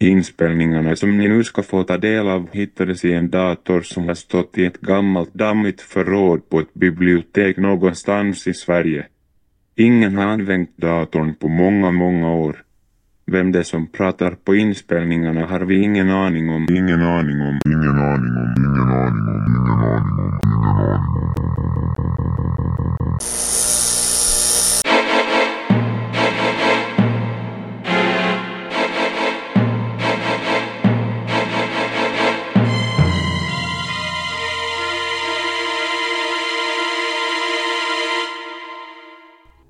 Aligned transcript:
Inspelningarna 0.00 0.96
som 0.96 1.18
ni 1.18 1.28
nu 1.28 1.44
ska 1.44 1.62
få 1.62 1.82
ta 1.82 1.96
del 1.98 2.28
av 2.28 2.48
hittades 2.52 3.04
i 3.04 3.12
en 3.12 3.30
dator 3.30 3.80
som 3.80 4.06
har 4.06 4.14
stått 4.14 4.58
i 4.58 4.64
ett 4.66 4.80
gammalt 4.80 5.34
dammigt 5.34 5.80
förråd 5.80 6.48
på 6.48 6.60
ett 6.60 6.74
bibliotek 6.74 7.56
någonstans 7.56 8.46
i 8.46 8.54
Sverige. 8.54 9.06
Ingen 9.76 10.16
har 10.16 10.24
använt 10.24 10.76
datorn 10.76 11.34
på 11.34 11.48
många, 11.48 11.90
många 11.90 12.34
år. 12.34 12.56
Vem 13.26 13.52
det 13.52 13.58
är 13.58 13.62
som 13.62 13.86
pratar 13.86 14.30
på 14.30 14.54
inspelningarna 14.54 15.46
har 15.46 15.60
vi 15.60 15.82
ingen 15.82 16.10
aning 16.10 16.50
om. 16.50 16.66
Ingen 16.70 17.02
aning 17.02 17.40
om, 17.40 17.60
ingen 17.66 17.98
aning 17.98 18.36
om, 18.36 18.54
ingen 18.56 18.88
aning 18.88 19.26
om, 19.26 19.44
ingen 19.44 19.78
aning 19.78 20.18
om, 20.18 20.40
ingen 20.44 20.64
aning 20.64 21.34
om. 21.36 21.37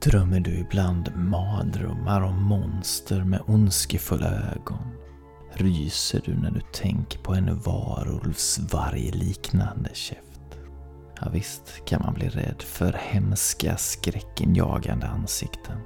Drömmer 0.03 0.41
du 0.41 0.59
ibland 0.59 1.17
mardrömmar 1.17 2.21
om 2.21 2.43
monster 2.43 3.25
med 3.25 3.41
ondskefulla 3.47 4.29
ögon? 4.29 4.93
Ryser 5.53 6.23
du 6.25 6.35
när 6.35 6.51
du 6.51 6.61
tänker 6.73 7.19
på 7.19 7.35
en 7.35 7.59
varulvs 7.59 8.59
vargliknande 8.73 9.91
käft? 9.93 10.59
Ja, 11.21 11.29
visst 11.33 11.85
kan 11.85 12.03
man 12.03 12.15
bli 12.15 12.29
rädd 12.29 12.63
för 12.63 12.93
hemska 12.93 13.77
skräckinjagande 13.77 15.07
ansikten. 15.07 15.79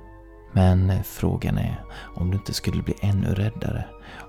Men 0.52 1.04
frågan 1.04 1.58
är 1.58 1.84
om 2.16 2.30
du 2.30 2.36
inte 2.36 2.54
skulle 2.54 2.82
bli 2.82 2.94
ännu 3.00 3.34
räddare 3.34 3.84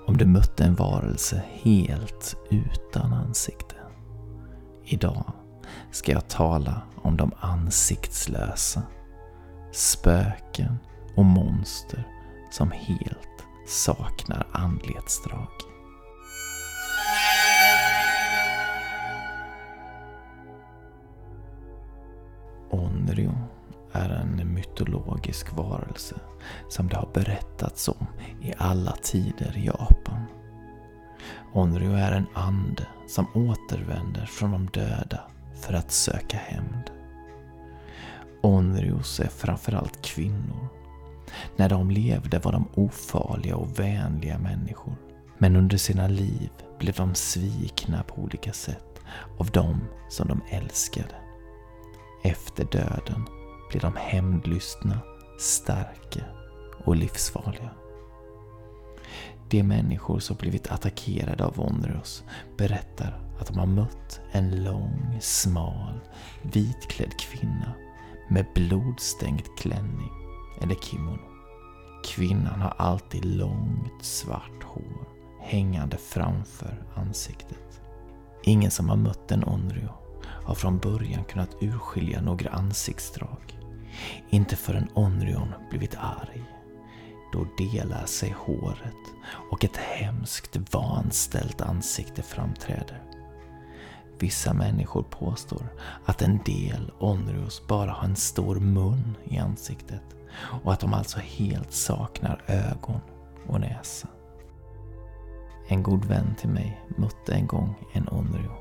om 0.07 0.17
du 0.17 0.25
mötte 0.25 0.63
en 0.63 0.75
varelse 0.75 1.43
helt 1.51 2.35
utan 2.49 3.13
ansikte. 3.13 3.75
Idag 4.85 5.33
ska 5.91 6.11
jag 6.11 6.27
tala 6.27 6.81
om 6.95 7.17
de 7.17 7.31
ansiktslösa 7.39 8.81
spöken 9.73 10.77
och 11.15 11.25
monster 11.25 12.07
som 12.51 12.71
helt 12.71 13.43
saknar 13.67 14.47
andlighetsdrag. 14.51 15.49
Onryo 22.69 23.31
är 23.91 24.09
en 24.09 24.53
mytologisk 24.53 25.53
varelse 25.53 26.15
som 26.69 26.87
det 26.87 26.95
har 26.95 27.09
berättats 27.13 27.87
om 27.87 28.07
i 28.41 28.53
alla 28.57 28.91
tider 28.91 29.57
i 29.57 29.65
Japan. 29.65 30.25
Onryo 31.53 31.93
är 31.93 32.11
en 32.11 32.27
ande 32.33 32.87
som 33.07 33.27
återvänder 33.33 34.25
från 34.25 34.51
de 34.51 34.65
döda 34.65 35.21
för 35.61 35.73
att 35.73 35.91
söka 35.91 36.37
hämnd. 36.37 37.02
Onrios 38.43 39.19
är 39.19 39.27
framförallt 39.27 40.01
kvinnor. 40.01 40.67
När 41.55 41.69
de 41.69 41.91
levde 41.91 42.39
var 42.39 42.51
de 42.51 42.67
ofarliga 42.75 43.55
och 43.55 43.79
vänliga 43.79 44.37
människor. 44.37 44.95
Men 45.37 45.55
under 45.55 45.77
sina 45.77 46.07
liv 46.07 46.49
blev 46.79 46.93
de 46.93 47.15
svikna 47.15 48.03
på 48.03 48.21
olika 48.21 48.53
sätt 48.53 48.99
av 49.37 49.51
dem 49.51 49.81
som 50.09 50.27
de 50.27 50.41
älskade. 50.49 51.15
Efter 52.23 52.65
döden 52.65 53.25
blev 53.69 53.81
de 53.81 53.95
hämndlystna, 53.95 54.99
starka 55.39 56.25
och 56.85 56.95
livsfarliga. 56.95 57.69
De 59.49 59.63
människor 59.63 60.19
som 60.19 60.35
blivit 60.35 60.71
attackerade 60.71 61.45
av 61.45 61.59
Onrus 61.59 62.23
berättar 62.57 63.19
att 63.39 63.47
de 63.47 63.57
har 63.57 63.65
mött 63.65 64.21
en 64.31 64.63
lång, 64.63 65.17
smal, 65.21 65.99
vitklädd 66.41 67.19
kvinna 67.19 67.73
med 68.33 68.45
blodstänkt 68.55 69.57
klänning 69.57 70.11
eller 70.61 70.75
kimono. 70.75 71.29
Kvinnan 72.05 72.61
har 72.61 72.73
alltid 72.77 73.25
långt 73.25 74.03
svart 74.03 74.63
hår 74.63 75.07
hängande 75.41 75.97
framför 75.97 76.83
ansiktet. 76.95 77.81
Ingen 78.43 78.71
som 78.71 78.89
har 78.89 78.97
mött 78.97 79.31
en 79.31 79.43
Onryo 79.43 79.89
har 80.23 80.55
från 80.55 80.77
början 80.77 81.23
kunnat 81.23 81.55
urskilja 81.61 82.21
några 82.21 82.49
ansiktsdrag. 82.49 83.59
Inte 84.29 84.55
förrän 84.55 84.89
Onryon 84.93 85.53
blivit 85.69 85.95
arg. 85.95 86.43
Då 87.33 87.47
delar 87.57 88.05
sig 88.05 88.35
håret 88.37 89.03
och 89.51 89.63
ett 89.63 89.77
hemskt 89.77 90.57
vanställt 90.73 91.61
ansikte 91.61 92.21
framträder. 92.21 93.12
Vissa 94.19 94.53
människor 94.53 95.03
påstår 95.03 95.73
att 96.05 96.21
en 96.21 96.39
del 96.45 96.91
Onrus 96.99 97.61
bara 97.67 97.91
har 97.91 98.07
en 98.07 98.15
stor 98.15 98.55
mun 98.55 99.17
i 99.23 99.37
ansiktet 99.37 100.03
och 100.63 100.73
att 100.73 100.79
de 100.79 100.93
alltså 100.93 101.19
helt 101.19 101.73
saknar 101.73 102.43
ögon 102.47 103.01
och 103.47 103.59
näsa. 103.59 104.07
En 105.67 105.83
god 105.83 106.05
vän 106.05 106.35
till 106.39 106.49
mig 106.49 106.81
mötte 106.97 107.33
en 107.33 107.47
gång 107.47 107.75
en 107.93 108.07
Onryo. 108.07 108.51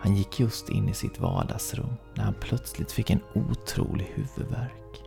Han 0.00 0.16
gick 0.16 0.40
just 0.40 0.68
in 0.68 0.88
i 0.88 0.94
sitt 0.94 1.20
vardagsrum 1.20 1.94
när 2.14 2.24
han 2.24 2.34
plötsligt 2.40 2.92
fick 2.92 3.10
en 3.10 3.20
otrolig 3.34 4.12
huvudvärk. 4.14 5.02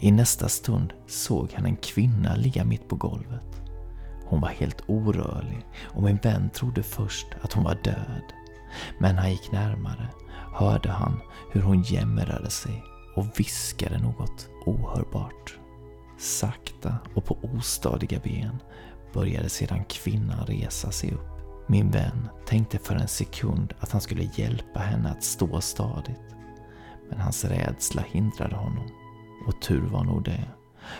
I 0.00 0.10
nästa 0.10 0.48
stund 0.48 0.92
såg 1.06 1.52
han 1.52 1.66
en 1.66 1.76
kvinna 1.76 2.36
ligga 2.36 2.64
mitt 2.64 2.88
på 2.88 2.96
golvet. 2.96 3.62
Hon 4.24 4.40
var 4.40 4.48
helt 4.48 4.82
orörlig 4.86 5.66
och 5.82 6.02
min 6.02 6.16
vän 6.16 6.50
trodde 6.50 6.82
först 6.82 7.26
att 7.42 7.52
hon 7.52 7.64
var 7.64 7.74
död 7.74 8.32
men 8.98 9.14
när 9.14 9.22
han 9.22 9.30
gick 9.30 9.52
närmare 9.52 10.08
hörde 10.52 10.90
han 10.90 11.20
hur 11.52 11.62
hon 11.62 11.82
jämrade 11.82 12.50
sig 12.50 12.84
och 13.14 13.26
viskade 13.40 13.98
något 13.98 14.48
ohörbart. 14.66 15.58
Sakta 16.18 16.98
och 17.14 17.24
på 17.24 17.38
ostadiga 17.42 18.20
ben 18.24 18.58
började 19.12 19.48
sedan 19.48 19.84
kvinnan 19.84 20.46
resa 20.46 20.90
sig 20.90 21.12
upp. 21.12 21.40
Min 21.68 21.90
vän 21.90 22.28
tänkte 22.46 22.78
för 22.78 22.94
en 22.94 23.08
sekund 23.08 23.74
att 23.80 23.92
han 23.92 24.00
skulle 24.00 24.30
hjälpa 24.34 24.80
henne 24.80 25.10
att 25.10 25.24
stå 25.24 25.60
stadigt. 25.60 26.36
Men 27.08 27.20
hans 27.20 27.44
rädsla 27.44 28.02
hindrade 28.02 28.56
honom. 28.56 28.88
Och 29.46 29.62
tur 29.62 29.88
var 29.88 30.04
nog 30.04 30.24
det. 30.24 30.44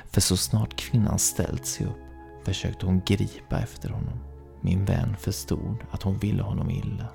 För 0.06 0.20
så 0.20 0.36
snart 0.36 0.76
kvinnan 0.76 1.18
ställt 1.18 1.66
sig 1.66 1.86
upp 1.86 2.10
försökte 2.44 2.86
hon 2.86 3.02
gripa 3.06 3.58
efter 3.58 3.88
honom. 3.88 4.18
Min 4.60 4.84
vän 4.84 5.16
förstod 5.18 5.76
att 5.90 6.02
hon 6.02 6.18
ville 6.18 6.42
honom 6.42 6.70
illa 6.70 7.08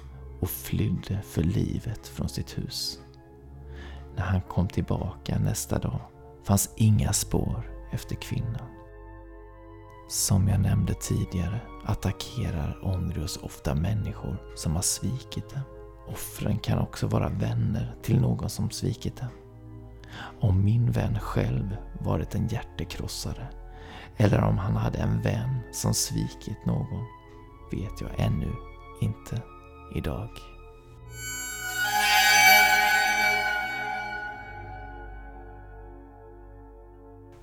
och 0.45 0.51
flydde 0.51 1.21
för 1.21 1.43
livet 1.43 2.07
från 2.07 2.29
sitt 2.29 2.57
hus. 2.57 2.99
När 4.15 4.23
han 4.23 4.41
kom 4.41 4.67
tillbaka 4.67 5.39
nästa 5.39 5.79
dag 5.79 5.99
fanns 6.43 6.73
inga 6.75 7.13
spår 7.13 7.71
efter 7.91 8.15
kvinnan. 8.15 8.69
Som 10.09 10.47
jag 10.47 10.59
nämnde 10.59 10.93
tidigare 10.93 11.59
attackerar 11.85 12.79
Onrus 12.83 13.37
ofta 13.37 13.75
människor 13.75 14.37
som 14.55 14.75
har 14.75 14.81
svikit 14.81 15.49
dem. 15.49 15.61
Offren 16.07 16.59
kan 16.59 16.79
också 16.79 17.07
vara 17.07 17.29
vänner 17.29 17.95
till 18.01 18.21
någon 18.21 18.49
som 18.49 18.69
svikit 18.69 19.17
dem. 19.17 19.29
Om 20.39 20.65
min 20.65 20.91
vän 20.91 21.19
själv 21.19 21.77
varit 21.99 22.35
en 22.35 22.47
hjärtekrossare 22.47 23.47
eller 24.17 24.43
om 24.43 24.57
han 24.57 24.75
hade 24.75 24.97
en 24.97 25.21
vän 25.21 25.59
som 25.71 25.93
svikit 25.93 26.65
någon 26.65 27.05
vet 27.71 28.01
jag 28.01 28.19
ännu 28.19 28.53
inte 29.01 29.41
idag. 29.95 30.29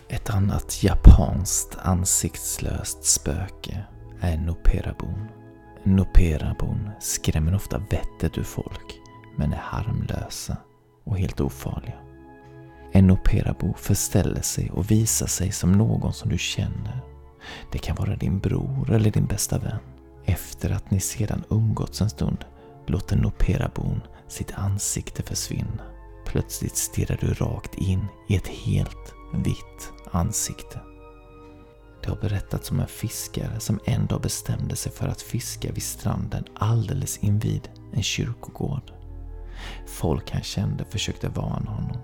Ett 0.08 0.30
annat 0.30 0.82
japanskt 0.82 1.78
ansiktslöst 1.82 3.04
spöke 3.04 3.84
är 4.20 4.38
Noperabon. 4.38 5.28
Noperabon 5.82 6.90
skrämmer 7.00 7.54
ofta 7.54 7.78
vettet 7.78 8.38
ur 8.38 8.42
folk, 8.42 9.00
men 9.36 9.52
är 9.52 9.62
harmlösa 9.62 10.56
och 11.04 11.18
helt 11.18 11.40
ofarliga. 11.40 11.94
En 12.92 13.06
Noperabo 13.06 13.74
förställer 13.74 14.42
sig 14.42 14.70
och 14.70 14.90
visar 14.90 15.26
sig 15.26 15.52
som 15.52 15.72
någon 15.72 16.12
som 16.12 16.30
du 16.30 16.38
känner. 16.38 17.00
Det 17.72 17.78
kan 17.78 17.96
vara 17.96 18.16
din 18.16 18.38
bror 18.38 18.92
eller 18.92 19.10
din 19.10 19.26
bästa 19.26 19.58
vän. 19.58 19.78
Efter 20.24 20.70
att 20.70 20.90
ni 20.90 21.00
sedan 21.00 21.44
umgåtts 21.50 22.00
en 22.00 22.10
stund 22.10 22.44
låter 22.86 23.16
Noperabon 23.16 24.00
sitt 24.28 24.52
ansikte 24.54 25.22
försvinna. 25.22 25.82
Plötsligt 26.26 26.76
stirrar 26.76 27.18
du 27.20 27.34
rakt 27.34 27.74
in 27.74 28.06
i 28.28 28.36
ett 28.36 28.48
helt 28.48 29.14
vitt 29.34 29.92
ansikte. 30.10 30.80
Det 32.02 32.08
har 32.08 32.16
berättats 32.16 32.70
om 32.70 32.80
en 32.80 32.86
fiskare 32.86 33.60
som 33.60 33.80
en 33.84 34.06
dag 34.06 34.20
bestämde 34.20 34.76
sig 34.76 34.92
för 34.92 35.08
att 35.08 35.22
fiska 35.22 35.72
vid 35.72 35.82
stranden 35.82 36.44
alldeles 36.54 37.18
invid 37.18 37.68
en 37.92 38.02
kyrkogård. 38.02 38.92
Folk 39.86 40.30
han 40.30 40.42
kände 40.42 40.84
försökte 40.84 41.28
varna 41.28 41.70
honom. 41.70 41.96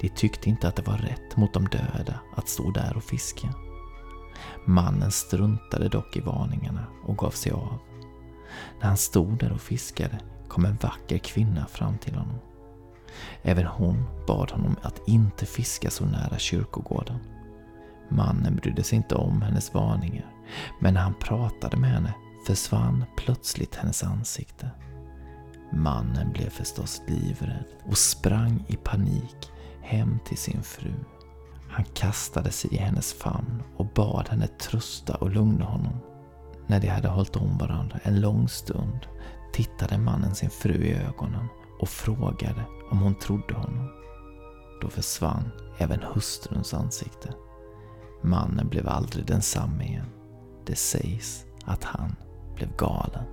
De 0.00 0.08
tyckte 0.08 0.48
inte 0.48 0.68
att 0.68 0.76
det 0.76 0.86
var 0.86 0.98
rätt 0.98 1.36
mot 1.36 1.54
de 1.54 1.68
döda 1.68 2.20
att 2.36 2.48
stå 2.48 2.70
där 2.70 2.96
och 2.96 3.04
fiska. 3.04 3.54
Mannen 4.64 5.10
struntade 5.10 5.88
dock 5.88 6.16
i 6.16 6.20
varningarna 6.20 6.86
och 7.06 7.18
gav 7.18 7.30
sig 7.30 7.52
av. 7.52 7.78
När 8.80 8.86
han 8.88 8.96
stod 8.96 9.38
där 9.38 9.52
och 9.52 9.60
fiskade 9.60 10.18
kom 10.48 10.64
en 10.64 10.78
vacker 10.82 11.18
kvinna 11.18 11.66
fram 11.66 11.98
till 11.98 12.14
honom. 12.14 12.38
Även 13.42 13.66
hon 13.66 14.04
bad 14.26 14.50
honom 14.50 14.76
att 14.82 15.08
inte 15.08 15.46
fiska 15.46 15.90
så 15.90 16.04
nära 16.04 16.38
kyrkogården. 16.38 17.18
Mannen 18.08 18.56
brydde 18.56 18.82
sig 18.82 18.96
inte 18.96 19.14
om 19.14 19.42
hennes 19.42 19.74
varningar, 19.74 20.32
men 20.80 20.94
när 20.94 21.00
han 21.00 21.14
pratade 21.14 21.76
med 21.76 21.90
henne 21.90 22.14
försvann 22.46 23.04
plötsligt 23.16 23.74
hennes 23.74 24.04
ansikte. 24.04 24.70
Mannen 25.72 26.32
blev 26.32 26.50
förstås 26.50 27.02
livrädd 27.06 27.64
och 27.84 27.98
sprang 27.98 28.64
i 28.68 28.76
panik 28.76 29.50
hem 29.82 30.18
till 30.24 30.38
sin 30.38 30.62
fru. 30.62 30.94
Han 31.78 31.86
kastade 31.94 32.50
sig 32.50 32.74
i 32.74 32.76
hennes 32.76 33.12
famn 33.12 33.62
och 33.76 33.86
bad 33.94 34.28
henne 34.28 34.46
trösta 34.46 35.14
och 35.14 35.30
lugna 35.30 35.64
honom. 35.64 35.98
När 36.66 36.80
de 36.80 36.88
hade 36.88 37.08
hållit 37.08 37.36
om 37.36 37.58
varandra 37.58 37.98
en 38.02 38.20
lång 38.20 38.48
stund 38.48 39.06
tittade 39.52 39.98
mannen 39.98 40.34
sin 40.34 40.50
fru 40.50 40.74
i 40.74 40.94
ögonen 40.94 41.46
och 41.80 41.88
frågade 41.88 42.64
om 42.90 42.98
hon 42.98 43.14
trodde 43.14 43.54
honom. 43.54 43.90
Då 44.82 44.88
försvann 44.88 45.50
även 45.78 46.02
hustruns 46.14 46.74
ansikte. 46.74 47.34
Mannen 48.22 48.68
blev 48.68 48.88
aldrig 48.88 49.26
densamme 49.26 49.84
igen. 49.84 50.10
Det 50.66 50.76
sägs 50.76 51.46
att 51.64 51.84
han 51.84 52.16
blev 52.54 52.76
galen. 52.76 53.24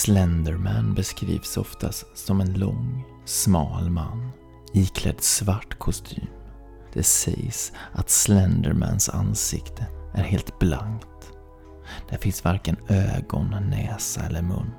Slenderman 0.00 0.94
beskrivs 0.94 1.56
oftast 1.56 2.18
som 2.18 2.40
en 2.40 2.52
lång, 2.52 3.04
smal 3.24 3.90
man 3.90 4.30
iklädd 4.72 5.20
svart 5.20 5.78
kostym. 5.78 6.26
Det 6.92 7.02
sägs 7.02 7.72
att 7.92 8.10
Slendermans 8.10 9.08
ansikte 9.08 9.86
är 10.14 10.22
helt 10.22 10.58
blankt. 10.58 11.32
Där 12.10 12.16
finns 12.16 12.44
varken 12.44 12.76
ögon, 12.88 13.56
näsa 13.70 14.20
eller 14.20 14.42
mun. 14.42 14.70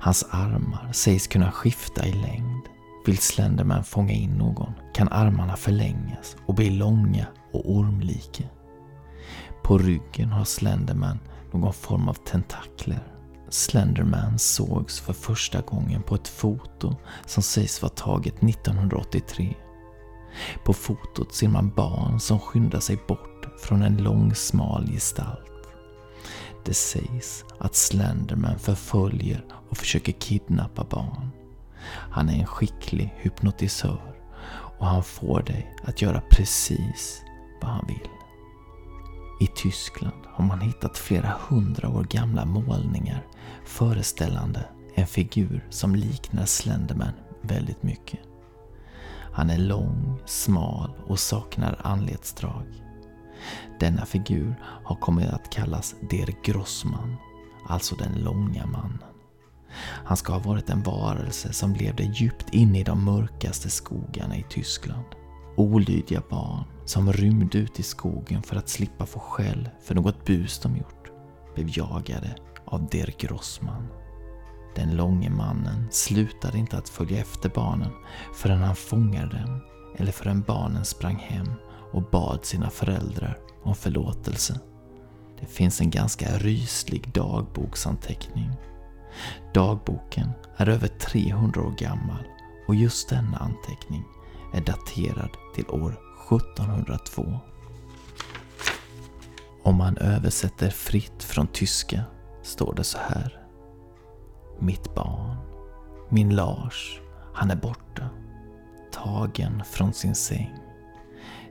Hans 0.00 0.26
armar 0.30 0.92
sägs 0.92 1.26
kunna 1.26 1.52
skifta 1.52 2.06
i 2.06 2.12
längd. 2.12 2.62
Vill 3.06 3.18
Slenderman 3.18 3.84
fånga 3.84 4.12
in 4.12 4.30
någon 4.30 4.72
kan 4.94 5.08
armarna 5.08 5.56
förlängas 5.56 6.36
och 6.46 6.54
bli 6.54 6.70
långa 6.70 7.26
och 7.52 7.70
ormlika. 7.70 8.44
På 9.62 9.78
ryggen 9.78 10.28
har 10.32 10.44
Slenderman 10.44 11.18
någon 11.52 11.72
form 11.72 12.08
av 12.08 12.14
tentakler. 12.14 13.19
Slenderman 13.50 14.38
sågs 14.38 15.00
för 15.00 15.12
första 15.12 15.60
gången 15.60 16.02
på 16.02 16.14
ett 16.14 16.28
foto 16.28 16.96
som 17.26 17.42
sägs 17.42 17.82
vara 17.82 17.92
taget 17.92 18.42
1983. 18.42 19.54
På 20.64 20.72
fotot 20.72 21.34
ser 21.34 21.48
man 21.48 21.70
barn 21.70 22.20
som 22.20 22.38
skyndar 22.38 22.80
sig 22.80 22.98
bort 23.08 23.46
från 23.60 23.82
en 23.82 23.96
lång 23.96 24.34
smal 24.34 24.86
gestalt. 24.92 25.50
Det 26.64 26.74
sägs 26.74 27.44
att 27.58 27.74
Slenderman 27.74 28.58
förföljer 28.58 29.44
och 29.70 29.76
försöker 29.76 30.12
kidnappa 30.12 30.84
barn. 30.84 31.30
Han 32.10 32.28
är 32.28 32.38
en 32.40 32.46
skicklig 32.46 33.14
hypnotisör 33.16 34.14
och 34.78 34.86
han 34.86 35.04
får 35.04 35.42
dig 35.42 35.76
att 35.84 36.02
göra 36.02 36.22
precis 36.30 37.22
vad 37.62 37.70
han 37.70 37.86
vill. 37.86 38.19
I 39.40 39.46
Tyskland 39.46 40.22
har 40.26 40.44
man 40.44 40.60
hittat 40.60 40.98
flera 40.98 41.34
hundra 41.48 41.88
år 41.88 42.04
gamla 42.04 42.44
målningar 42.44 43.26
föreställande 43.64 44.64
en 44.94 45.06
figur 45.06 45.66
som 45.70 45.94
liknar 45.94 46.44
Slenderman 46.44 47.12
väldigt 47.42 47.82
mycket. 47.82 48.20
Han 49.32 49.50
är 49.50 49.58
lång, 49.58 50.20
smal 50.26 50.90
och 51.06 51.18
saknar 51.18 51.80
anletsdrag. 51.82 52.64
Denna 53.80 54.06
figur 54.06 54.54
har 54.62 54.96
kommit 54.96 55.28
att 55.28 55.50
kallas 55.50 55.94
Der 56.10 56.34
Grossman, 56.44 57.16
alltså 57.66 57.94
den 57.94 58.24
långa 58.24 58.66
mannen. 58.66 59.04
Han 60.04 60.16
ska 60.16 60.32
ha 60.32 60.40
varit 60.40 60.70
en 60.70 60.82
varelse 60.82 61.52
som 61.52 61.74
levde 61.74 62.02
djupt 62.02 62.54
inne 62.54 62.80
i 62.80 62.84
de 62.84 63.04
mörkaste 63.04 63.70
skogarna 63.70 64.36
i 64.36 64.44
Tyskland. 64.50 65.04
Olydiga 65.56 66.22
barn 66.30 66.64
som 66.90 67.12
rymde 67.12 67.58
ut 67.58 67.80
i 67.80 67.82
skogen 67.82 68.42
för 68.42 68.56
att 68.56 68.68
slippa 68.68 69.06
få 69.06 69.18
skäll 69.18 69.68
för 69.82 69.94
något 69.94 70.24
bus 70.24 70.58
de 70.58 70.76
gjort 70.76 71.10
blev 71.54 71.78
jagade 71.78 72.34
av 72.64 72.88
Der 72.88 73.14
Grossman. 73.18 73.86
Den 74.74 74.96
långe 74.96 75.30
mannen 75.30 75.88
slutade 75.90 76.58
inte 76.58 76.78
att 76.78 76.88
följa 76.88 77.20
efter 77.20 77.48
barnen 77.48 77.90
förrän 78.34 78.62
han 78.62 78.76
fångade 78.76 79.38
dem 79.38 79.60
eller 79.96 80.12
förrän 80.12 80.42
barnen 80.42 80.84
sprang 80.84 81.16
hem 81.16 81.52
och 81.92 82.10
bad 82.10 82.44
sina 82.44 82.70
föräldrar 82.70 83.38
om 83.62 83.74
förlåtelse. 83.74 84.60
Det 85.40 85.46
finns 85.46 85.80
en 85.80 85.90
ganska 85.90 86.38
ryslig 86.38 87.12
dagboksanteckning. 87.12 88.50
Dagboken 89.54 90.30
är 90.56 90.68
över 90.68 90.88
300 90.88 91.60
år 91.60 91.74
gammal 91.78 92.24
och 92.68 92.74
just 92.74 93.08
denna 93.08 93.36
anteckning 93.36 94.04
är 94.54 94.60
daterad 94.60 95.30
till 95.54 95.66
år 95.68 96.09
1702. 96.30 97.40
Om 99.62 99.76
man 99.76 99.96
översätter 99.96 100.70
fritt 100.70 101.22
från 101.22 101.46
tyska 101.46 102.02
står 102.42 102.74
det 102.74 102.84
så 102.84 102.98
här. 102.98 103.40
Mitt 104.58 104.94
barn, 104.94 105.36
min 106.08 106.34
Lars, 106.34 107.00
han 107.34 107.50
är 107.50 107.56
borta. 107.56 108.08
Tagen 108.92 109.62
från 109.64 109.92
sin 109.92 110.14
säng. 110.14 110.54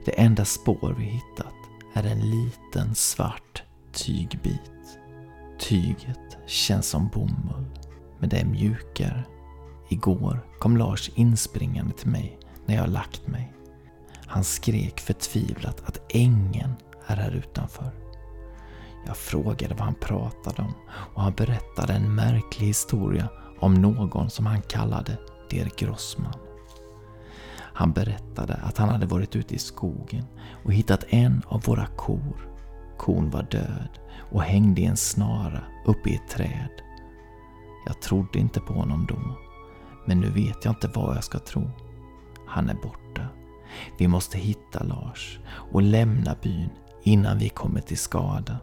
Det 0.06 0.20
enda 0.20 0.46
spår 0.46 0.96
vi 0.98 1.04
hittat 1.04 1.54
är 1.94 2.04
en 2.04 2.20
liten 2.20 2.96
svart 2.96 3.64
tygbit. 3.94 5.00
Tyget 5.60 6.38
känns 6.46 6.88
som 6.88 7.08
bomull, 7.08 7.80
men 8.20 8.30
det 8.30 8.38
är 8.38 8.46
mjukare. 8.46 9.24
Igår 9.90 10.46
kom 10.60 10.78
Lars 10.78 11.10
inspringande 11.16 11.94
till 11.94 12.10
mig 12.10 12.40
när 12.66 12.76
jag 12.76 12.90
lagt 12.90 13.28
mig. 13.28 13.54
Han 14.30 14.44
skrek 14.44 15.00
förtvivlat 15.00 15.84
att 15.86 16.02
ängen 16.10 16.76
är 17.08 17.16
här 17.16 17.32
utanför. 17.32 17.92
Jag 19.06 19.18
frågade 19.18 19.74
vad 19.74 19.84
han 19.84 19.96
pratade 19.96 20.62
om 20.62 20.74
och 20.90 21.22
han 21.22 21.34
berättade 21.34 21.94
en 21.94 22.16
märklig 22.16 22.68
historia 22.68 23.30
om 23.60 23.74
någon 23.74 24.30
som 24.30 24.46
han 24.46 24.62
kallade 24.62 25.18
Der 25.52 25.72
Grossman. 25.78 26.34
Han 27.58 27.92
berättade 27.92 28.54
att 28.54 28.78
han 28.78 28.90
hade 28.90 29.06
varit 29.06 29.36
ute 29.36 29.56
i 29.56 29.60
skogen 29.60 30.26
och 30.64 30.74
hittat 30.74 31.04
en 31.08 31.42
av 31.48 31.64
våra 31.64 31.86
kor. 31.86 32.50
Kon 32.98 33.30
var 33.30 33.44
död 33.44 34.00
och 34.32 34.44
hängde 34.44 34.82
i 34.82 34.86
en 34.86 34.98
snara 34.98 35.64
uppe 35.86 36.10
i 36.10 36.16
ett 36.16 36.30
träd. 36.30 36.82
Jag 37.86 38.02
trodde 38.02 38.40
inte 38.40 38.60
på 38.60 38.74
honom 38.74 39.06
då, 39.10 39.38
men 40.06 40.20
nu 40.20 40.30
vet 40.30 40.66
jag 40.66 40.72
inte 40.72 40.88
vad 40.88 41.16
jag 41.16 41.24
ska 41.24 41.40
tro. 41.40 41.72
Han 42.48 42.70
är 42.70 42.76
borta. 42.76 43.09
Vi 43.98 44.08
måste 44.08 44.38
hitta 44.38 44.84
Lars 44.84 45.40
och 45.50 45.82
lämna 45.82 46.36
byn 46.44 46.70
innan 47.04 47.38
vi 47.38 47.50
kommer 47.50 47.82
till 47.82 47.98
skada. 47.98 48.58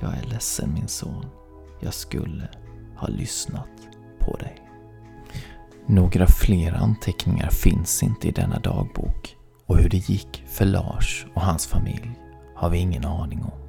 Jag 0.00 0.16
är 0.16 0.22
ledsen 0.22 0.74
min 0.74 0.88
son. 0.88 1.26
Jag 1.80 1.94
skulle 1.94 2.48
ha 2.96 3.08
lyssnat 3.08 3.88
på 4.18 4.36
dig. 4.36 4.62
Några 5.86 6.26
fler 6.26 6.72
anteckningar 6.72 7.50
finns 7.50 8.02
inte 8.02 8.28
i 8.28 8.30
denna 8.30 8.58
dagbok 8.58 9.36
och 9.66 9.78
hur 9.78 9.88
det 9.88 10.08
gick 10.08 10.44
för 10.46 10.64
Lars 10.64 11.26
och 11.34 11.42
hans 11.42 11.66
familj 11.66 12.10
har 12.54 12.70
vi 12.70 12.78
ingen 12.78 13.04
aning 13.04 13.42
om. 13.42 13.68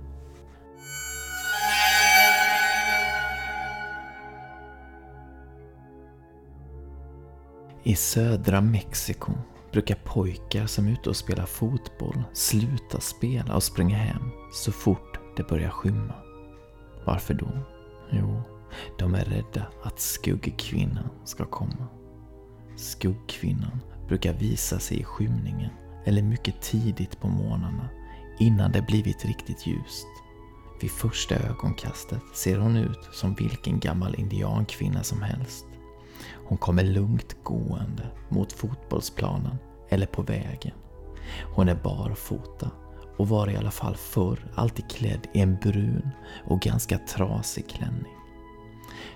I 7.83 7.95
södra 7.95 8.61
Mexiko 8.61 9.31
brukar 9.71 9.95
pojkar 9.95 10.65
som 10.65 10.87
är 10.87 10.91
ute 10.91 11.09
och 11.09 11.15
spelar 11.15 11.45
fotboll 11.45 12.23
sluta 12.33 12.99
spela 12.99 13.55
och 13.55 13.63
springa 13.63 13.97
hem 13.97 14.31
så 14.53 14.71
fort 14.71 15.19
det 15.37 15.47
börjar 15.47 15.69
skymma. 15.69 16.13
Varför 17.05 17.33
då? 17.33 17.49
Jo, 18.11 18.41
de 18.97 19.15
är 19.15 19.25
rädda 19.25 19.65
att 19.83 19.99
skuggkvinnan 19.99 21.09
ska 21.25 21.45
komma. 21.45 21.87
Skuggkvinnan 22.77 23.79
brukar 24.07 24.33
visa 24.33 24.79
sig 24.79 24.99
i 24.99 25.03
skymningen 25.03 25.71
eller 26.05 26.21
mycket 26.21 26.61
tidigt 26.61 27.19
på 27.19 27.27
morgnarna 27.27 27.89
innan 28.39 28.71
det 28.71 28.81
blivit 28.81 29.25
riktigt 29.25 29.67
ljust. 29.67 30.07
Vid 30.81 30.91
första 30.91 31.35
ögonkastet 31.35 32.21
ser 32.33 32.57
hon 32.57 32.77
ut 32.77 33.09
som 33.11 33.33
vilken 33.33 33.79
gammal 33.79 34.15
indiankvinna 34.15 35.03
som 35.03 35.21
helst. 35.21 35.65
Hon 36.45 36.57
kommer 36.57 36.83
lugnt 36.83 37.43
gående 37.43 38.07
mot 38.29 38.53
fotbollsplanen 38.53 39.57
eller 39.89 40.05
på 40.05 40.21
vägen. 40.21 40.73
Hon 41.55 41.69
är 41.69 41.75
barfota 41.75 42.71
och 43.17 43.29
var 43.29 43.49
i 43.49 43.57
alla 43.57 43.71
fall 43.71 43.95
förr 43.95 44.51
alltid 44.55 44.89
klädd 44.89 45.27
i 45.33 45.41
en 45.41 45.55
brun 45.55 46.09
och 46.45 46.61
ganska 46.61 46.97
trasig 46.97 47.69
klänning. 47.69 48.13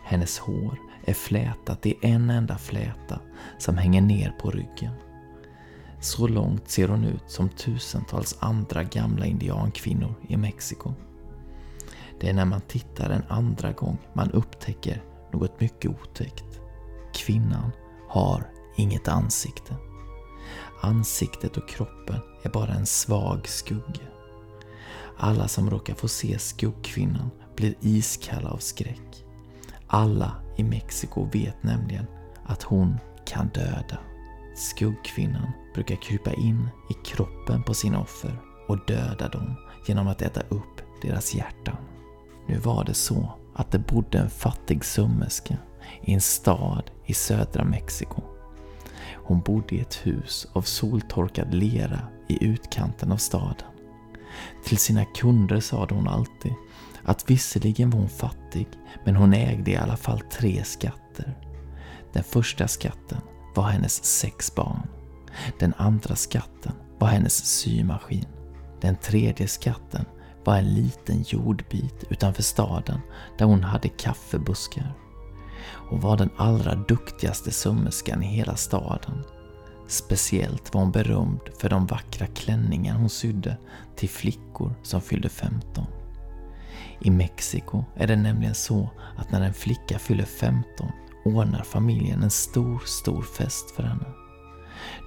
Hennes 0.03 0.39
hår 0.39 0.77
är 1.05 1.13
flätat 1.13 1.85
i 1.85 1.95
en 2.01 2.29
enda 2.29 2.57
fläta 2.57 3.19
som 3.57 3.77
hänger 3.77 4.01
ner 4.01 4.31
på 4.41 4.51
ryggen. 4.51 4.93
Så 5.99 6.27
långt 6.27 6.69
ser 6.69 6.87
hon 6.87 7.03
ut 7.03 7.23
som 7.27 7.49
tusentals 7.49 8.37
andra 8.39 8.83
gamla 8.83 9.25
indiankvinnor 9.25 10.15
i 10.27 10.37
Mexiko. 10.37 10.93
Det 12.19 12.29
är 12.29 12.33
när 12.33 12.45
man 12.45 12.61
tittar 12.61 13.09
en 13.09 13.23
andra 13.29 13.71
gång 13.71 13.97
man 14.13 14.31
upptäcker 14.31 15.03
något 15.31 15.61
mycket 15.61 15.91
otäckt. 15.91 16.62
Kvinnan 17.13 17.71
har 18.09 18.51
inget 18.75 19.07
ansikte. 19.07 19.75
Ansiktet 20.81 21.57
och 21.57 21.69
kroppen 21.69 22.19
är 22.43 22.49
bara 22.49 22.73
en 22.73 22.85
svag 22.85 23.47
skugga. 23.47 24.07
Alla 25.17 25.47
som 25.47 25.69
råkar 25.69 25.93
få 25.93 26.07
se 26.07 26.39
skuggkvinnan 26.39 27.29
blir 27.55 27.75
iskalla 27.81 28.49
av 28.49 28.57
skräck. 28.57 29.25
Alla 29.87 30.35
i 30.57 30.63
Mexiko 30.63 31.29
vet 31.33 31.63
nämligen 31.63 32.05
att 32.45 32.63
hon 32.63 32.97
kan 33.25 33.47
döda. 33.47 33.97
Skuggkvinnan 34.55 35.51
brukar 35.73 35.95
krypa 35.95 36.33
in 36.33 36.69
i 36.89 36.93
kroppen 37.05 37.63
på 37.63 37.73
sina 37.73 37.99
offer 38.01 38.41
och 38.67 38.85
döda 38.85 39.29
dem 39.29 39.55
genom 39.87 40.07
att 40.07 40.21
äta 40.21 40.41
upp 40.41 40.81
deras 41.01 41.35
hjärtan. 41.35 41.77
Nu 42.47 42.57
var 42.57 42.83
det 42.83 42.93
så 42.93 43.33
att 43.55 43.71
det 43.71 43.79
bodde 43.79 44.17
en 44.17 44.29
fattig 44.29 44.85
sömmerska 44.85 45.57
i 46.01 46.13
en 46.13 46.21
stad 46.21 46.91
i 47.05 47.13
södra 47.13 47.63
Mexiko. 47.63 48.21
Hon 49.25 49.41
bodde 49.41 49.75
i 49.75 49.79
ett 49.79 49.95
hus 49.95 50.47
av 50.53 50.61
soltorkad 50.61 51.53
lera 51.53 51.99
i 52.27 52.45
utkanten 52.45 53.11
av 53.11 53.17
staden. 53.17 53.67
Till 54.65 54.77
sina 54.77 55.05
kunder 55.05 55.59
sade 55.59 55.95
hon 55.95 56.07
alltid 56.07 56.53
att 57.03 57.29
visserligen 57.29 57.89
var 57.89 57.99
hon 57.99 58.09
fattig, 58.09 58.67
men 59.05 59.15
hon 59.15 59.33
ägde 59.33 59.71
i 59.71 59.75
alla 59.75 59.97
fall 59.97 60.19
tre 60.19 60.63
skatter. 60.63 61.37
Den 62.13 62.23
första 62.23 62.67
skatten 62.67 63.21
var 63.55 63.63
hennes 63.63 64.03
sex 64.03 64.55
barn. 64.55 64.87
Den 65.59 65.73
andra 65.77 66.15
skatten 66.15 66.73
var 66.99 67.07
hennes 67.07 67.45
symaskin. 67.45 68.25
Den 68.81 68.95
tredje 68.95 69.47
skatten 69.47 70.05
var 70.45 70.57
en 70.57 70.73
liten 70.73 71.23
jordbit 71.27 72.03
utanför 72.09 72.43
staden 72.43 72.99
där 73.37 73.45
hon 73.45 73.63
hade 73.63 73.89
kaffebuskar. 73.89 74.93
Hon 75.89 75.99
var 75.99 76.17
den 76.17 76.29
allra 76.37 76.75
duktigaste 76.75 77.51
sömmerskan 77.51 78.23
i 78.23 78.25
hela 78.25 78.55
staden. 78.55 79.23
Speciellt 79.87 80.73
var 80.73 80.81
hon 80.81 80.91
berömd 80.91 81.41
för 81.59 81.69
de 81.69 81.85
vackra 81.85 82.27
klänningar 82.27 82.95
hon 82.95 83.09
sydde 83.09 83.57
till 83.95 84.09
flickor 84.09 84.73
som 84.83 85.01
fyllde 85.01 85.29
15. 85.29 85.85
I 87.01 87.11
Mexiko 87.11 87.83
är 87.95 88.07
det 88.07 88.15
nämligen 88.15 88.55
så 88.55 88.89
att 89.17 89.31
när 89.31 89.41
en 89.41 89.53
flicka 89.53 89.99
fyller 89.99 90.25
15 90.25 90.91
ordnar 91.25 91.63
familjen 91.63 92.23
en 92.23 92.29
stor, 92.29 92.83
stor 92.85 93.21
fest 93.21 93.71
för 93.75 93.83
henne. 93.83 94.05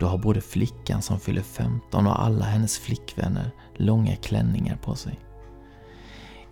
Då 0.01 0.07
har 0.07 0.19
både 0.19 0.41
flickan 0.41 1.03
som 1.03 1.21
fyller 1.21 1.43
15 1.43 2.07
och 2.07 2.23
alla 2.25 2.45
hennes 2.45 2.79
flickvänner 2.79 3.51
långa 3.77 4.17
klänningar 4.17 4.77
på 4.77 4.95
sig. 4.95 5.19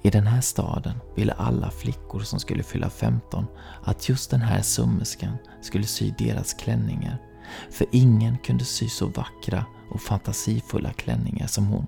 I 0.04 0.10
den 0.10 0.26
här 0.26 0.40
staden 0.40 0.94
ville 1.14 1.32
alla 1.32 1.70
flickor 1.70 2.20
som 2.20 2.40
skulle 2.40 2.62
fylla 2.62 2.90
15 2.90 3.46
att 3.82 4.08
just 4.08 4.30
den 4.30 4.40
här 4.40 4.62
sömmerskan 4.62 5.36
skulle 5.60 5.84
sy 5.84 6.14
deras 6.18 6.54
klänningar. 6.54 7.18
För 7.70 7.86
ingen 7.92 8.38
kunde 8.38 8.64
sy 8.64 8.88
så 8.88 9.06
vackra 9.06 9.64
och 9.90 10.00
fantasifulla 10.00 10.92
klänningar 10.92 11.46
som 11.46 11.66
hon. 11.66 11.86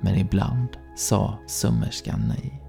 Men 0.00 0.14
ibland 0.14 0.68
sa 0.96 1.38
sömmerskan 1.46 2.24
nej. 2.28 2.62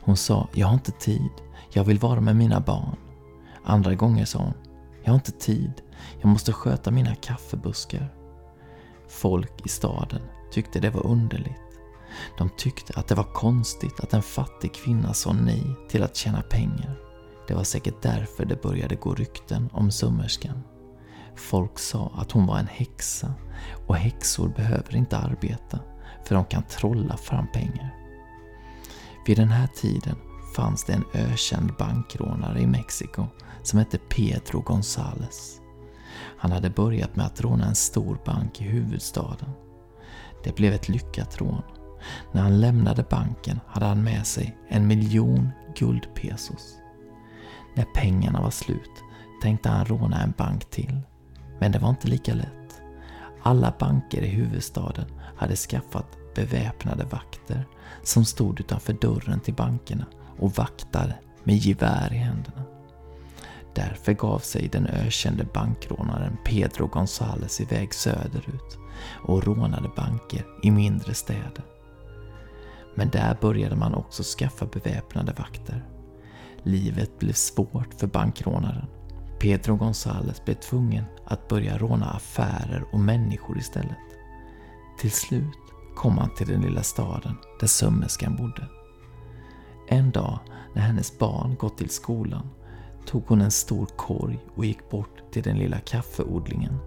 Hon 0.00 0.16
sa, 0.16 0.48
jag 0.54 0.66
har 0.66 0.74
inte 0.74 0.92
tid, 0.92 1.32
jag 1.72 1.84
vill 1.84 1.98
vara 1.98 2.20
med 2.20 2.36
mina 2.36 2.60
barn. 2.60 2.96
Andra 3.64 3.94
gånger 3.94 4.24
sa 4.24 4.38
hon, 4.38 4.54
jag 5.02 5.10
har 5.10 5.14
inte 5.14 5.32
tid, 5.32 5.72
jag 6.20 6.28
måste 6.28 6.52
sköta 6.52 6.90
mina 6.90 7.14
kaffebuskar. 7.14 8.14
Folk 9.08 9.66
i 9.66 9.68
staden 9.68 10.22
tyckte 10.52 10.80
det 10.80 10.90
var 10.90 11.06
underligt. 11.06 11.71
De 12.38 12.50
tyckte 12.56 12.92
att 12.96 13.08
det 13.08 13.14
var 13.14 13.32
konstigt 13.34 14.00
att 14.00 14.14
en 14.14 14.22
fattig 14.22 14.74
kvinna 14.74 15.14
sa 15.14 15.32
nej 15.32 15.76
till 15.88 16.02
att 16.02 16.16
tjäna 16.16 16.42
pengar. 16.42 16.98
Det 17.48 17.54
var 17.54 17.64
säkert 17.64 18.02
därför 18.02 18.44
det 18.44 18.62
började 18.62 18.94
gå 18.94 19.14
rykten 19.14 19.68
om 19.72 19.90
sömmerskan. 19.90 20.62
Folk 21.36 21.78
sa 21.78 22.12
att 22.14 22.32
hon 22.32 22.46
var 22.46 22.58
en 22.58 22.66
häxa 22.66 23.34
och 23.86 23.96
häxor 23.96 24.48
behöver 24.48 24.96
inte 24.96 25.18
arbeta 25.18 25.78
för 26.24 26.34
de 26.34 26.44
kan 26.44 26.62
trolla 26.62 27.16
fram 27.16 27.46
pengar. 27.52 27.94
Vid 29.26 29.36
den 29.36 29.48
här 29.48 29.66
tiden 29.66 30.16
fanns 30.56 30.84
det 30.84 30.92
en 30.92 31.04
ökänd 31.14 31.76
bankrånare 31.78 32.60
i 32.60 32.66
Mexiko 32.66 33.26
som 33.62 33.78
hette 33.78 33.98
Pedro 33.98 34.62
González. 34.62 35.58
Han 36.38 36.52
hade 36.52 36.70
börjat 36.70 37.16
med 37.16 37.26
att 37.26 37.40
råna 37.40 37.66
en 37.66 37.74
stor 37.74 38.18
bank 38.24 38.60
i 38.60 38.64
huvudstaden. 38.64 39.50
Det 40.44 40.56
blev 40.56 40.72
ett 40.72 40.88
lyckat 40.88 41.40
rån. 41.40 41.62
När 42.32 42.42
han 42.42 42.60
lämnade 42.60 43.04
banken 43.10 43.60
hade 43.66 43.86
han 43.86 44.04
med 44.04 44.26
sig 44.26 44.56
en 44.68 44.86
miljon 44.86 45.50
guldpesos. 45.76 46.74
När 47.74 47.84
pengarna 47.84 48.42
var 48.42 48.50
slut 48.50 48.90
tänkte 49.42 49.68
han 49.68 49.84
råna 49.84 50.22
en 50.22 50.34
bank 50.36 50.70
till. 50.70 51.00
Men 51.60 51.72
det 51.72 51.78
var 51.78 51.90
inte 51.90 52.08
lika 52.08 52.34
lätt. 52.34 52.82
Alla 53.42 53.74
banker 53.78 54.22
i 54.22 54.28
huvudstaden 54.28 55.06
hade 55.36 55.56
skaffat 55.56 56.06
beväpnade 56.34 57.04
vakter 57.04 57.66
som 58.02 58.24
stod 58.24 58.60
utanför 58.60 58.92
dörren 58.92 59.40
till 59.40 59.54
bankerna 59.54 60.06
och 60.38 60.52
vaktade 60.52 61.14
med 61.44 61.56
gevär 61.56 62.12
i 62.12 62.16
händerna. 62.16 62.64
Därför 63.74 64.12
gav 64.12 64.38
sig 64.38 64.68
den 64.68 64.86
ökände 64.86 65.44
bankrånaren 65.54 66.36
Pedro 66.44 66.86
Gonzales 66.86 67.60
iväg 67.60 67.94
söderut 67.94 68.78
och 69.28 69.44
rånade 69.44 69.90
banker 69.96 70.46
i 70.62 70.70
mindre 70.70 71.14
städer. 71.14 71.64
Men 72.94 73.10
där 73.10 73.36
började 73.40 73.76
man 73.76 73.94
också 73.94 74.22
skaffa 74.22 74.66
beväpnade 74.66 75.32
vakter. 75.32 75.86
Livet 76.62 77.18
blev 77.18 77.32
svårt 77.32 77.94
för 77.94 78.06
bankrånaren. 78.06 78.86
Pedro 79.40 79.76
Gonzales 79.76 80.44
blev 80.44 80.54
tvungen 80.54 81.04
att 81.24 81.48
börja 81.48 81.78
råna 81.78 82.10
affärer 82.10 82.84
och 82.92 83.00
människor 83.00 83.58
istället. 83.58 83.96
Till 84.98 85.12
slut 85.12 85.58
kom 85.96 86.18
han 86.18 86.34
till 86.34 86.48
den 86.48 86.60
lilla 86.60 86.82
staden 86.82 87.36
där 87.60 87.66
sömmerskan 87.66 88.36
bodde. 88.36 88.68
En 89.88 90.10
dag 90.10 90.38
när 90.74 90.82
hennes 90.82 91.18
barn 91.18 91.56
gått 91.58 91.78
till 91.78 91.90
skolan 91.90 92.50
tog 93.06 93.26
hon 93.26 93.40
en 93.40 93.50
stor 93.50 93.86
korg 93.86 94.38
och 94.56 94.64
gick 94.64 94.90
bort 94.90 95.32
till 95.32 95.42
den 95.42 95.58
lilla 95.58 95.78
kaffeodlingen. 95.78 96.78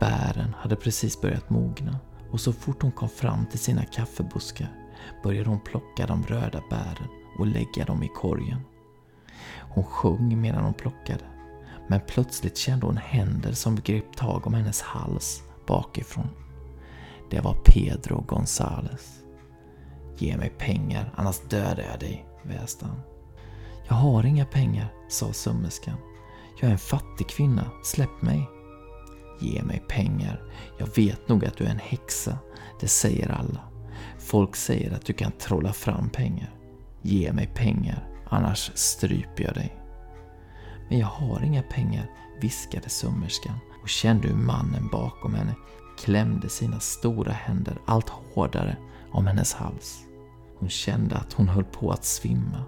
Bären 0.00 0.54
hade 0.58 0.76
precis 0.76 1.20
börjat 1.20 1.50
mogna 1.50 1.98
och 2.30 2.40
så 2.40 2.52
fort 2.52 2.82
hon 2.82 2.92
kom 2.92 3.08
fram 3.08 3.46
till 3.46 3.58
sina 3.58 3.84
kaffebuskar 3.84 4.81
började 5.22 5.48
hon 5.48 5.60
plocka 5.60 6.06
de 6.06 6.22
röda 6.22 6.62
bären 6.70 7.08
och 7.38 7.46
lägga 7.46 7.84
dem 7.84 8.02
i 8.02 8.08
korgen. 8.08 8.60
Hon 9.58 9.84
sjöng 9.84 10.40
medan 10.40 10.64
hon 10.64 10.74
plockade, 10.74 11.24
men 11.88 12.00
plötsligt 12.06 12.56
kände 12.56 12.86
hon 12.86 12.96
händer 12.96 13.52
som 13.52 13.76
grep 13.76 14.16
tag 14.16 14.46
om 14.46 14.54
hennes 14.54 14.82
hals 14.82 15.42
bakifrån. 15.66 16.28
Det 17.30 17.40
var 17.40 17.54
Pedro 17.64 18.24
Gonzales. 18.28 19.22
Ge 20.18 20.36
mig 20.36 20.50
pengar, 20.58 21.12
annars 21.16 21.40
dödar 21.40 21.84
jag 21.90 22.00
dig, 22.00 22.26
väste 22.42 22.86
han. 22.86 23.00
Jag 23.88 23.94
har 23.94 24.26
inga 24.26 24.44
pengar, 24.44 24.92
sa 25.08 25.32
sömmerskan. 25.32 25.96
Jag 26.60 26.68
är 26.68 26.72
en 26.72 26.78
fattig 26.78 27.28
kvinna, 27.28 27.70
släpp 27.84 28.22
mig. 28.22 28.48
Ge 29.40 29.62
mig 29.62 29.82
pengar, 29.88 30.42
jag 30.78 30.96
vet 30.96 31.28
nog 31.28 31.44
att 31.44 31.56
du 31.56 31.64
är 31.64 31.70
en 31.70 31.78
häxa, 31.78 32.38
det 32.80 32.88
säger 32.88 33.28
alla. 33.28 33.71
Folk 34.22 34.56
säger 34.56 34.94
att 34.94 35.06
du 35.06 35.12
kan 35.12 35.32
trolla 35.32 35.72
fram 35.72 36.10
pengar. 36.10 36.54
Ge 37.02 37.32
mig 37.32 37.46
pengar, 37.46 38.08
annars 38.28 38.70
stryper 38.74 39.44
jag 39.44 39.54
dig. 39.54 39.76
Men 40.88 40.98
jag 40.98 41.06
har 41.06 41.44
inga 41.44 41.62
pengar, 41.62 42.10
viskade 42.40 42.88
sömmerskan 42.88 43.58
och 43.82 43.88
kände 43.88 44.28
hur 44.28 44.36
mannen 44.36 44.88
bakom 44.92 45.34
henne 45.34 45.54
klämde 45.98 46.48
sina 46.48 46.80
stora 46.80 47.32
händer 47.32 47.78
allt 47.86 48.08
hårdare 48.08 48.76
om 49.12 49.26
hennes 49.26 49.54
hals. 49.54 50.04
Hon 50.58 50.68
kände 50.68 51.16
att 51.16 51.32
hon 51.32 51.48
höll 51.48 51.64
på 51.64 51.90
att 51.90 52.04
svimma. 52.04 52.64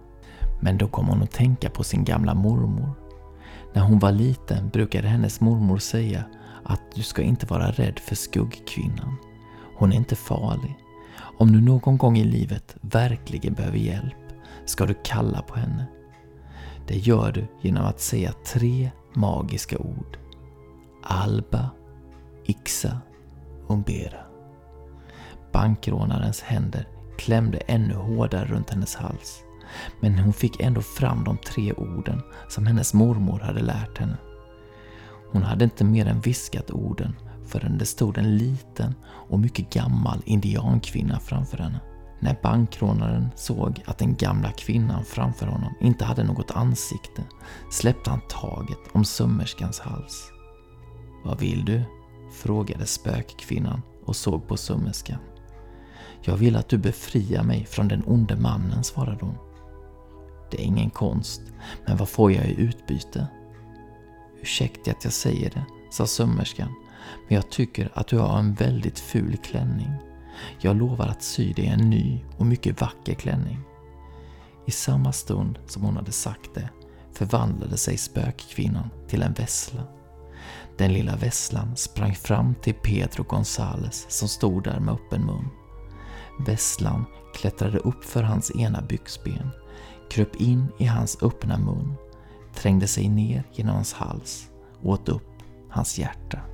Men 0.61 0.79
då 0.79 0.89
kom 0.89 1.07
hon 1.07 1.23
att 1.23 1.31
tänka 1.31 1.71
på 1.71 1.85
sin 1.85 2.05
gamla 2.05 2.35
mormor. 2.35 2.91
När 3.73 3.83
hon 3.83 3.99
var 3.99 4.13
liten 4.13 4.69
brukade 4.69 5.09
hennes 5.09 5.41
mormor 5.41 5.79
säga 5.79 6.25
att 6.65 6.81
du 6.95 7.03
ska 7.03 7.23
inte 7.23 7.47
vara 7.47 7.71
rädd 7.71 7.99
för 7.99 8.15
skuggkvinnan. 8.15 9.17
Hon 9.77 9.93
är 9.93 9.97
inte 9.97 10.17
farlig. 10.17 10.84
Om 11.39 11.53
du 11.53 11.61
någon 11.61 11.99
gång 11.99 12.19
i 12.19 12.25
livet 12.25 12.77
verkligen 12.81 13.55
behöver 13.55 13.79
hjälp 13.79 14.15
ska 14.65 14.87
du 14.87 14.95
kalla 15.05 15.43
på 15.43 15.55
henne. 15.55 15.87
Det 16.87 16.97
gör 16.97 17.33
du 17.33 17.47
genom 17.63 17.85
att 17.85 18.01
säga 18.01 18.33
tre 18.47 18.91
magiska 19.15 19.79
ord. 19.79 20.19
Alba, 21.03 21.71
Ixa, 22.45 22.99
Umbera. 23.69 24.21
Bankrånarens 25.53 26.43
händer 26.43 26.89
klämde 27.19 27.59
ännu 27.59 27.95
hårdare 27.95 28.45
runt 28.45 28.71
hennes 28.71 28.95
hals. 28.95 29.43
Men 30.01 30.19
hon 30.19 30.33
fick 30.33 30.61
ändå 30.61 30.81
fram 30.81 31.25
de 31.25 31.39
tre 31.39 31.73
orden 31.73 32.23
som 32.49 32.67
hennes 32.67 32.95
mormor 32.95 33.41
hade 33.41 33.63
lärt 33.63 33.99
henne. 33.99 34.17
Hon 35.33 35.43
hade 35.43 35.65
inte 35.65 35.85
mer 35.85 36.07
än 36.07 36.21
viskat 36.21 36.71
orden 36.71 37.15
förrän 37.47 37.79
det 37.79 37.87
stod 37.87 38.19
en 38.19 38.37
liten 38.37 38.95
och 39.05 39.41
mycket 39.41 39.71
gammal 39.73 40.23
indiankvinna 40.25 41.21
framför 41.21 41.59
henne. 41.59 41.81
När 42.21 42.37
bankrånaren 42.43 43.29
såg 43.37 43.83
att 43.87 43.99
den 43.99 44.15
gamla 44.17 44.53
kvinnan 44.53 45.05
framför 45.05 45.47
honom 45.47 45.75
inte 45.81 46.05
hade 46.05 46.25
något 46.25 46.51
ansikte 46.51 47.23
släppte 47.71 48.11
han 48.11 48.21
taget 48.29 48.79
om 48.93 49.05
sömmerskans 49.05 49.81
hals. 49.81 50.31
Vad 51.25 51.41
vill 51.41 51.65
du? 51.65 51.83
frågade 52.33 52.87
spökkvinnan 52.87 53.83
och 54.05 54.17
såg 54.17 54.49
på 54.49 54.57
sömmerskan. 54.57 55.19
Jag 56.23 56.37
vill 56.37 56.57
att 56.57 56.69
du 56.69 56.79
befriar 56.79 57.43
mig 57.43 57.67
från 57.67 57.89
den 57.89 58.03
onde 58.07 58.37
mannen, 58.37 58.85
svarade 58.85 59.25
hon. 59.25 59.35
Det 60.51 60.61
är 60.61 60.65
ingen 60.65 60.91
konst, 60.91 61.43
men 61.87 61.97
vad 61.97 62.09
får 62.09 62.33
jag 62.33 62.47
i 62.47 62.61
utbyte? 62.61 63.27
Ursäkta 64.41 64.91
att 64.91 65.05
jag 65.05 65.13
säger 65.13 65.51
det, 65.51 65.65
sa 65.91 66.07
sömmerskan, 66.07 66.75
men 67.29 67.35
jag 67.35 67.51
tycker 67.51 67.91
att 67.95 68.07
du 68.07 68.19
har 68.19 68.39
en 68.39 68.55
väldigt 68.55 68.99
ful 68.99 69.37
klänning. 69.37 69.93
Jag 70.61 70.77
lovar 70.77 71.07
att 71.07 71.23
sy 71.23 71.53
dig 71.53 71.67
en 71.67 71.91
ny 71.91 72.25
och 72.39 72.47
mycket 72.47 72.81
vacker 72.81 73.15
klänning. 73.15 73.61
I 74.67 74.71
samma 74.71 75.13
stund 75.13 75.59
som 75.67 75.83
hon 75.83 75.97
hade 75.97 76.13
sagt 76.13 76.55
det 76.55 76.69
förvandlade 77.13 77.77
sig 77.77 77.97
spökkvinnan 77.99 78.91
till 79.09 79.23
en 79.23 79.33
vessla. 79.33 79.83
Den 80.79 80.93
lilla 80.93 81.17
vesslan 81.17 81.77
sprang 81.77 82.15
fram 82.15 82.55
till 82.55 82.75
Pedro 82.75 83.23
Gonzales 83.23 84.07
som 84.09 84.29
stod 84.29 84.65
där 84.65 84.81
med 84.81 84.95
öppen 84.95 85.27
mun. 85.27 85.49
Vesslan 86.47 87.05
klättrade 87.35 87.79
upp 87.79 88.05
för 88.05 88.23
hans 88.23 88.57
ena 88.57 88.83
byxben, 88.83 89.51
kröp 90.11 90.37
in 90.37 90.67
i 90.79 90.85
hans 90.85 91.23
öppna 91.23 91.59
mun, 91.59 91.95
trängde 92.55 92.87
sig 92.87 93.09
ner 93.09 93.45
genom 93.53 93.75
hans 93.75 93.93
hals 93.93 94.51
och 94.83 94.91
åt 94.91 95.09
upp 95.09 95.31
hans 95.71 95.99
hjärta. 95.99 96.54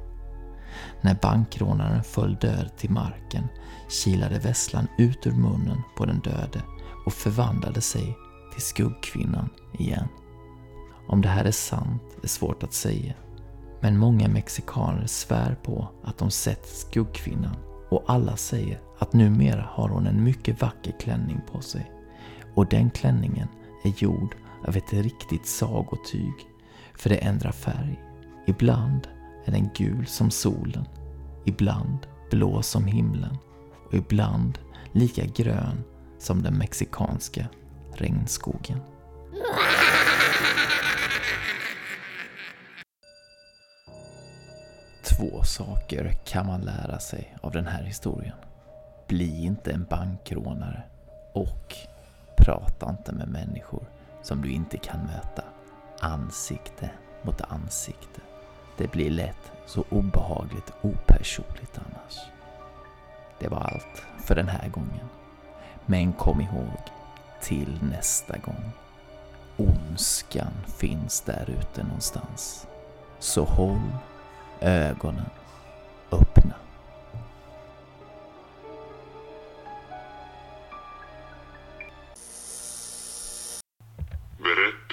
När 1.01 1.15
bankrånaren 1.15 2.05
föll 2.05 2.35
död 2.35 2.71
till 2.77 2.91
marken 2.91 3.49
kilade 3.89 4.39
vesslan 4.39 4.89
ut 4.99 5.27
ur 5.27 5.33
munnen 5.33 5.83
på 5.97 6.07
den 6.07 6.21
döde 6.21 6.63
och 7.07 7.13
förvandlade 7.13 7.81
sig 7.81 8.17
till 8.53 8.63
skuggkvinnan 8.63 9.49
igen. 9.79 10.09
Om 11.07 11.21
det 11.21 11.29
här 11.29 11.45
är 11.45 11.51
sant 11.51 12.03
är 12.23 12.29
svårt 12.29 12.63
att 12.63 12.73
säga. 12.73 13.15
Men 13.81 13.99
många 13.99 14.29
mexikaner 14.29 15.07
svär 15.07 15.57
på 15.63 15.89
att 16.05 16.19
de 16.19 16.31
sett 16.31 16.67
skuggkvinnan 16.67 17.57
och 17.91 18.05
alla 18.07 18.37
säger 18.37 18.81
att 18.99 19.13
numera 19.13 19.69
har 19.71 19.89
hon 19.89 20.07
en 20.07 20.25
mycket 20.25 20.63
vacker 20.63 20.93
klänning 21.01 21.41
på 21.53 21.61
sig. 21.61 21.91
Och 22.55 22.67
den 22.67 22.91
klänningen 22.91 23.49
är 23.85 24.03
gjord 24.03 24.37
av 24.67 24.77
ett 24.77 24.93
riktigt 24.93 25.47
sagotyg, 25.47 26.35
för 26.95 27.11
det 27.11 27.17
ändrar 27.17 27.53
färg. 27.53 28.01
Ibland 28.47 29.09
är 29.51 29.61
den 29.61 29.71
gul 29.75 30.07
som 30.07 30.31
solen, 30.31 30.85
ibland 31.47 32.07
blå 32.31 32.63
som 32.63 32.85
himlen 32.85 33.37
och 33.87 33.95
ibland 33.95 34.59
lika 34.93 35.25
grön 35.25 35.85
som 36.19 36.43
den 36.43 36.59
mexikanska 36.59 37.47
regnskogen. 37.95 38.81
Två 45.03 45.43
saker 45.43 46.13
kan 46.27 46.47
man 46.47 46.61
lära 46.61 46.99
sig 46.99 47.37
av 47.43 47.53
den 47.53 47.67
här 47.67 47.83
historien. 47.83 48.37
Bli 49.09 49.45
inte 49.45 49.73
en 49.73 49.87
bankrånare 49.91 50.83
och 51.35 51.75
prata 52.37 52.91
inte 52.91 53.13
med 53.13 53.29
människor 53.29 53.89
som 54.23 54.43
du 54.43 54.53
inte 54.53 54.79
kan 54.79 55.01
möta 55.01 55.45
ansikte 56.01 56.91
mot 57.23 57.41
ansikte. 57.41 58.21
Det 58.81 58.93
blir 58.93 59.11
lätt 59.11 59.53
så 59.67 59.85
obehagligt 59.91 60.73
opersonligt 60.83 61.79
annars. 61.79 62.19
Det 63.39 63.49
var 63.49 63.59
allt 63.59 64.03
för 64.25 64.35
den 64.35 64.49
här 64.49 64.69
gången. 64.69 65.09
Men 65.87 66.13
kom 66.13 66.41
ihåg, 66.41 66.81
till 67.41 67.79
nästa 67.83 68.37
gång. 68.39 68.71
Ondskan 69.57 70.53
finns 70.77 71.21
där 71.21 71.51
ute 71.61 71.83
någonstans. 71.83 72.67
Så 73.19 73.45
håll 73.45 73.93
ögonen 74.61 75.31
öppna. 76.13 76.55